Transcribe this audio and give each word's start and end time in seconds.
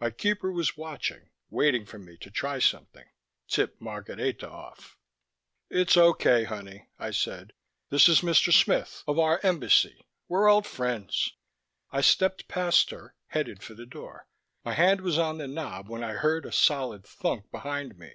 My 0.00 0.10
keeper 0.10 0.50
was 0.50 0.76
watching, 0.76 1.30
waiting 1.50 1.86
for 1.86 2.00
me 2.00 2.16
to 2.22 2.32
try 2.32 2.58
something, 2.58 3.04
tip 3.46 3.80
Margareta 3.80 4.50
off.... 4.50 4.98
"It's 5.70 5.96
okay, 5.96 6.42
honey," 6.42 6.88
I 6.98 7.12
said. 7.12 7.52
"This 7.88 8.08
is 8.08 8.20
Mr. 8.20 8.52
Smith... 8.52 9.04
of 9.06 9.20
our 9.20 9.38
Embassy. 9.44 10.04
We're 10.26 10.48
old 10.50 10.66
friends." 10.66 11.32
I 11.92 12.00
stepped 12.00 12.48
past 12.48 12.90
her, 12.90 13.14
headed 13.28 13.62
for 13.62 13.74
the 13.74 13.86
door. 13.86 14.26
My 14.64 14.72
hand 14.74 15.00
was 15.00 15.16
on 15.16 15.38
the 15.38 15.46
knob 15.46 15.88
when 15.88 16.02
I 16.02 16.14
heard 16.14 16.44
a 16.44 16.50
solid 16.50 17.04
thunk 17.06 17.48
behind 17.52 17.96
me. 17.96 18.14